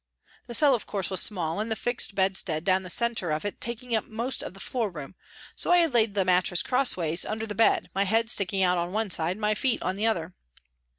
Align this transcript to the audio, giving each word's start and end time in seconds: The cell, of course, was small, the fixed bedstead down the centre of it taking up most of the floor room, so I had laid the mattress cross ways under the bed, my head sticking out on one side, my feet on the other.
The 0.47 0.55
cell, 0.55 0.73
of 0.73 0.87
course, 0.87 1.11
was 1.11 1.21
small, 1.21 1.63
the 1.63 1.75
fixed 1.75 2.15
bedstead 2.15 2.63
down 2.63 2.81
the 2.81 2.89
centre 2.89 3.29
of 3.29 3.45
it 3.45 3.61
taking 3.61 3.95
up 3.95 4.05
most 4.05 4.41
of 4.41 4.55
the 4.55 4.59
floor 4.59 4.89
room, 4.89 5.13
so 5.55 5.69
I 5.69 5.77
had 5.77 5.93
laid 5.93 6.15
the 6.15 6.25
mattress 6.25 6.63
cross 6.63 6.97
ways 6.97 7.23
under 7.23 7.45
the 7.45 7.53
bed, 7.53 7.91
my 7.93 8.05
head 8.05 8.27
sticking 8.27 8.63
out 8.63 8.79
on 8.79 8.93
one 8.93 9.11
side, 9.11 9.37
my 9.37 9.53
feet 9.53 9.79
on 9.83 9.97
the 9.97 10.07
other. 10.07 10.33